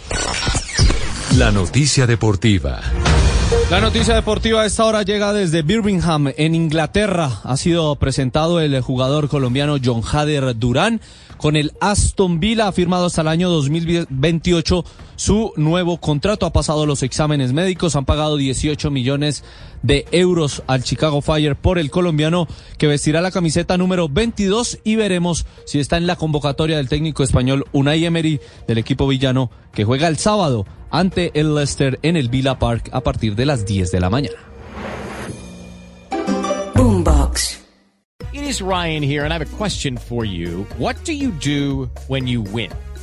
La 1.39 1.51
noticia 1.51 2.07
deportiva. 2.07 2.81
La 3.71 3.81
noticia 3.81 4.15
deportiva 4.15 4.63
a 4.63 4.67
esta 4.67 4.85
hora 4.85 5.03
llega 5.03 5.33
desde 5.33 5.63
Birmingham, 5.63 6.33
en 6.37 6.55
Inglaterra. 6.55 7.41
Ha 7.45 7.57
sido 7.57 7.95
presentado 7.97 8.61
el 8.61 8.81
jugador 8.81 9.29
colombiano 9.29 9.77
John 9.83 10.03
Hader 10.03 10.59
Durán. 10.59 11.01
Con 11.37 11.57
el 11.57 11.73
Aston 11.81 12.41
Villa 12.41 12.69
ha 12.69 12.73
firmado 12.73 13.07
hasta 13.07 13.23
el 13.23 13.29
año 13.29 13.49
2028 13.49 14.85
su 15.21 15.53
nuevo 15.57 15.99
contrato. 15.99 16.47
Ha 16.47 16.53
pasado 16.53 16.87
los 16.87 17.03
exámenes 17.03 17.53
médicos, 17.53 17.95
han 17.95 18.07
pagado 18.07 18.39
18 18.39 18.91
millones 18.91 19.45
de 19.83 20.07
euros 20.13 20.63
al 20.67 20.83
Chicago 20.83 21.21
Fire 21.21 21.57
por 21.57 21.79
el 21.79 21.91
colombiano 21.91 22.49
que 22.79 22.87
vestirá 22.87 23.21
la 23.21 23.31
camiseta 23.31 23.77
número 23.77 24.09
22 24.09 24.79
y 24.83 24.97
veremos 24.97 25.45
si 25.67 25.79
está 25.79 25.99
en 25.99 26.07
la 26.07 26.17
convocatoria 26.17 26.79
del 26.79 26.89
técnico 26.89 27.23
español 27.23 27.67
Unai 27.73 28.07
Emery 28.07 28.41
del 28.67 28.79
equipo 28.79 29.07
villano 29.07 29.51
que 29.75 29.85
juega 29.85 30.09
el 30.09 30.17
sábado 30.17 30.65
ante 30.91 31.39
el 31.39 31.55
Leicester 31.55 31.99
en 32.01 32.17
el 32.17 32.31
Villa 32.31 32.59
Park 32.59 32.89
a 32.93 33.03
partir 33.03 33.37
de 33.37 33.45
las 33.45 33.67
10 33.67 33.91
de 33.91 34.01
la 34.01 34.09
mañana. 34.09 34.39
Boombox. 36.75 37.61
It 38.33 38.43
is 38.43 38.63
Ryan 38.63 39.03
here, 39.03 39.25
and 39.25 39.35
I 39.35 39.39
have 39.39 39.47
a 39.47 39.57
question 39.59 39.99
for 39.99 40.25
you. 40.25 40.67
What 40.79 40.97
do 41.05 41.13
you 41.13 41.31
do 41.31 41.91
when 42.09 42.27
you 42.27 42.41
win? 42.41 42.71